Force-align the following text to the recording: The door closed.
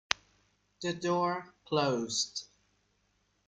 The 0.81 0.93
door 0.95 1.53
closed. 1.65 2.45